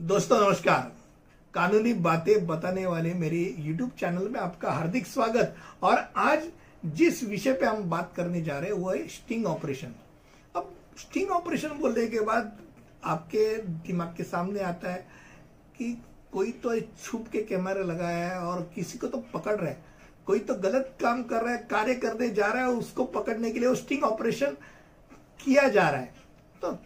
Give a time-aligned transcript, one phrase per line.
[0.00, 0.92] दोस्तों, नमस्कार।
[1.54, 6.46] कानूनी बातें बताने वाले मेरे YouTube चैनल में आपका हार्दिक स्वागत। और आज
[6.86, 9.92] जिस विषय पे हम बात करने जा रहे हैं, वो है स्टिंग ऑपरेशन
[10.56, 12.58] अब स्टिंग ऑपरेशन बोलने के बाद
[13.04, 15.06] आपके दिमाग के सामने आता है
[15.76, 15.92] कि
[16.32, 19.82] कोई तो छुप के कैमरा लगाया है और किसी को तो पकड़ रहा है।
[20.26, 23.58] कोई तो गलत काम कर रहा है, कार्य करने जा रहा है, उसको पकड़ने के
[23.58, 24.56] लिए वो स्टिंग ऑपरेशन
[25.44, 26.14] किया जा रहा है।
[26.62, 26.78] तो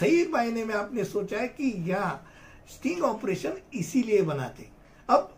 [0.00, 2.18] सही मायने में आपने सोचा है कि यह
[2.70, 4.68] स्टिंग ऑपरेशन इसीलिए बनाते।
[5.08, 5.30] अब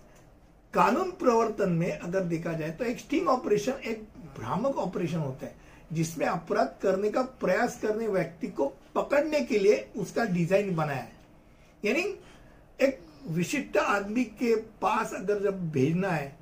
[0.75, 4.07] कानून प्रवर्तन में अगर देखा जाए तो एक स्टिंग ऑपरेशन एक
[4.39, 5.55] भ्रामक ऑपरेशन होता है,
[5.93, 11.13] जिसमें अपराध करने का प्रयास करने व्यक्ति को पकड़ने के लिए उसका डिज़ाइन बनाया है।
[11.83, 12.03] यानी
[12.79, 16.37] एक विशिष्ट आदमी के पास अगर जब भेजना है,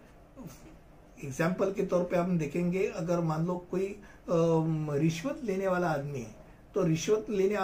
[1.24, 3.96] एग्ज़ाम्पल के तौर पे हम देखेंगे, अगर मान लो कोई
[4.28, 6.38] रिश्वत लेने वाला आदमी है
[6.74, 7.56] तो रिश्वत लेने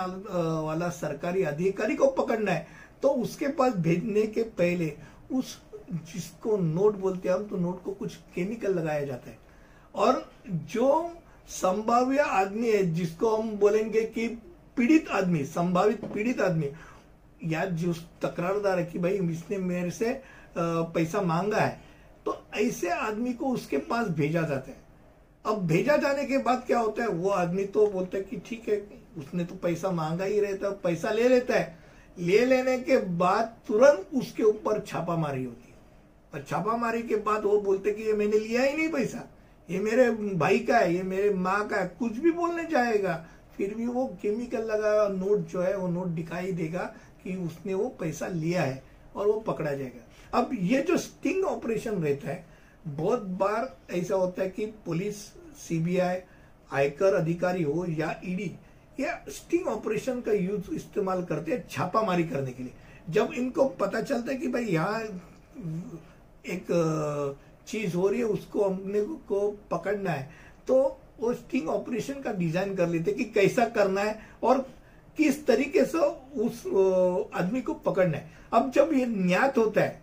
[0.62, 2.66] वाला सरकारी अधिकारी को पकड़ना है।
[3.02, 4.92] तो उसके पास भेजने के पहले
[5.32, 5.58] उस
[5.92, 9.38] जिसको नोट बोलते हैं हम तो नोट को कुछ केमिकल लगाया जाता है।
[9.94, 11.12] और जो
[11.50, 14.28] संभाव्य आदमी है, जिसको हम बोलेंगे कि
[14.76, 16.70] पीड़ित आदमी, संभावित पीड़ित आदमी,
[17.44, 20.20] या जो तकरारदार है कि भाई इसने मेरे से
[20.58, 21.80] पैसा मांगा है
[22.26, 24.84] तो ऐसे आदमी को उसके पास भेजा जाता है।
[25.46, 27.08] अब भेजा जाने के बाद क्या होता है?
[27.08, 28.76] वो आदमी तो बोलता है कि ठीक है,
[29.18, 31.78] उसने तो पैसा मांगा ही रहता है पैसा ले लेता है।
[32.18, 35.74] ले लेने के बाद तुरंत उसके ऊपर छापामारी होती है।
[36.34, 39.28] और छापामारी के बाद वो बोलते कि ये मैंने लिया ही नहीं पैसा।
[39.68, 43.14] ये मेरे भाई का है, ये मेरे माँ का है, कुछ भी बोलने जाएगा।
[43.56, 47.88] फिर भी वो केमिकल लगा नोट जो है, वो नोट दिखाई देगा कि उसने वो
[48.00, 48.82] पैसा लिया है
[49.16, 52.44] और वो पकड़ा जाएगा। अब ये जो स्टिंग ऑपरेशन रहता है
[52.88, 55.16] बहुत बार ऐसा होता है कि पुलिस
[55.58, 56.18] सीबीआई
[56.70, 58.50] आयकर अधिकारी हो या ईडी
[58.98, 62.72] या स्टिंग ऑपरेशन का यूज़ इस्तेमाल करते हैं छापामारी करने के लिए।
[63.10, 65.00] जब इनको पता चलता है कि भाई यहाँ
[66.46, 66.66] एक
[67.68, 70.30] चीज़ हो रही है, उसको हमने को पकड़ना है
[70.68, 70.76] तो
[71.20, 74.58] वो स्टिंग ऑपरेशन का डिज़ाइन कर लेते कि कैसा करना है और
[75.18, 75.98] किस तरीके से
[76.40, 76.62] उस
[77.34, 80.00] आदमी को पकड़ना है। अब जब ये न्यात होता है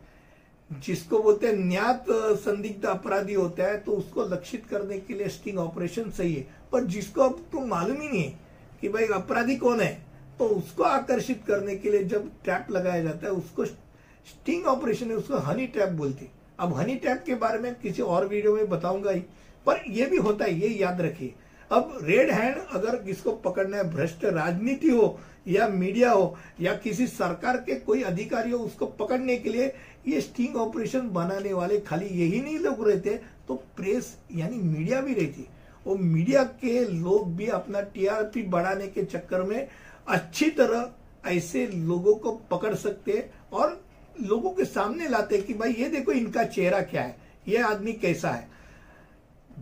[0.79, 2.05] जिसको बोलते हैं न्यात
[2.39, 6.83] संदिग्ध अपराधी होता है तो उसको लक्षित करने के लिए स्टिंग ऑपरेशन सही है। पर
[6.85, 8.39] जिसको अब तो मालूम ही नहीं है
[8.81, 9.93] कि भाई अपराधी कौन है
[10.39, 15.15] तो उसको आकर्षित करने के लिए जब ट्रैप लगाया जाता है, उसको स्टिंग ऑपरेशन है,
[15.15, 16.29] उसको हनी ट्रैप बोलते
[16.59, 19.19] अब हनी ट्रैप के बारे में किसी और वीडियो में बताऊँगा ही,
[19.65, 21.33] पर यह भी होता है, ये याद रखिए।
[21.71, 27.07] अब रेड हैंड अगर किसको पकड़ना है, भ्रष्ट राजनीति हो या मीडिया हो या किसी
[27.07, 29.73] सरकार के कोई अधिकारी हो, उसको पकड़ने के लिए
[30.07, 35.13] ये स्टिंग ऑपरेशन बनाने वाले खाली यही नहीं लोग रहते तो प्रेस यानी मीडिया भी
[35.13, 35.47] रहती
[35.85, 39.67] वो मीडिया के लोग भी अपना टीआरपी बढ़ाने के चक्कर में
[40.07, 43.81] अच्छी तरह ऐसे लोगों को पकड़ सकते और
[44.21, 47.15] लोगों के सामने लाते कि भाई, ये देखो इनका चेहरा क्या है,
[47.47, 48.47] ये आदमी कैसा है।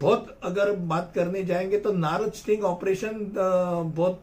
[0.02, 3.32] बहुत अगर बात करने जाएँगे तो नारद स्टिंग ऑपरेशन
[3.96, 4.22] बहुत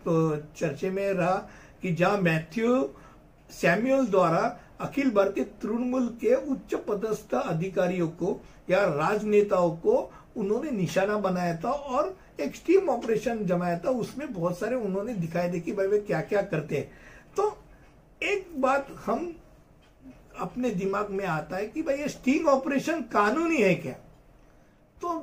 [0.59, 1.35] चर्चे में रहा
[1.83, 2.89] कि जहाँ मैथ्यू
[3.51, 4.41] सैम्यूल द्वारा
[4.81, 8.41] अखिल भारतीय तृणमूल के उच्च पदस्थ अधिकारियों को
[8.71, 14.59] या राजनेताओं को उन्होंने निशाना बनाया था और एक स्टीम ऑपरेशन जमाया था। उसमें बहुत
[14.59, 16.91] सारे उन्होंने दिखाई दे कि भाई वे क्या क्या करते हैं।
[17.37, 17.57] तो
[18.23, 19.33] एक बात हम
[20.41, 23.95] अपने दिमाग में आता है कि भाई ये स्टिंग ऑपरेशन कानूनी है क्या?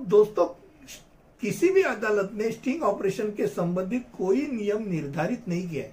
[0.04, 0.46] दोस्तों,
[1.42, 5.86] किसी भी अदालत ने स्टिंग ऑपरेशन के संबंधित कोई नियम निर्धारित नहीं किया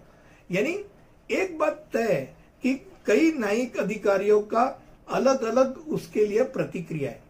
[0.50, 0.84] यानी,
[1.30, 2.74] एक बात तय है कि
[3.06, 7.22] कई न्यायिक अधिकारियों का अलग अलग उसके लिए प्रतिक्रिया है।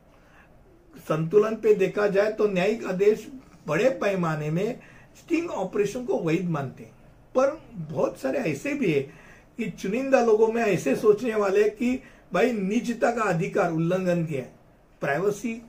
[1.09, 3.29] संतुलन पे देखा जाए तो न्यायिक आदेश
[3.67, 4.81] बड़े पैमाने में
[5.19, 6.93] स्टिंग ऑपरेशन को वैध मानते हैं।
[7.35, 9.01] पर बहुत सारे ऐसे भी है
[9.59, 12.03] कि चुनिंदा लोगों में ऐसे सोचने वाले कि,
[12.33, 14.45] भाई निजता का अधिकार उल्लंघन किया
[15.01, 15.63] प्राइवेसी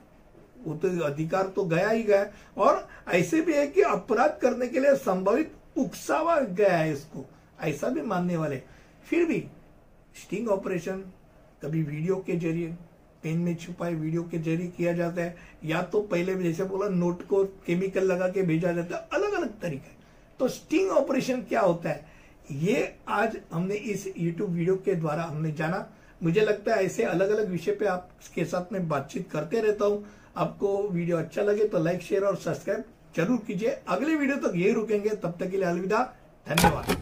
[0.64, 4.80] वो तो अधिकार तो गया ही गया और ऐसे भी है कि अपराध करने के
[4.80, 7.24] लिए संभावित उकसावा गया है इसको।
[7.62, 8.62] ऐसा भी मानने वाले।
[9.06, 9.38] फिर भी
[10.16, 11.04] स्टिंग ऑपरेशन
[11.62, 12.74] कभी वीडियो के ज़रिए
[13.22, 17.26] पेन में छुपाए वीडियो के ज़रिए किया जाता है। या तो पहले जैसे बोला नोट
[17.28, 19.92] को केमिकल लगा के भेजा जाता है। अलग अलग तरीके।
[20.40, 22.06] तो स्टिंग ऑपरेशन क्या होता है?
[22.52, 25.86] ये आज हमने इस यूट्यूब वीडियो के द्वारा हमने जाना।
[26.22, 30.04] मुझे लगता है ऐसे अलग अलग विषय पे आपके साथ में बातचीत करते रहता हूँ।
[30.36, 32.84] आपको वीडियो अच्छा लगे तो लाइक, शेयर और सब्सक्राइब
[33.16, 36.02] ज़रूर कीजिए। अगले वीडियो तक तो यही रुकेंगे। तब तक के लिए अलविदा।
[36.46, 36.96] धन्यवाद।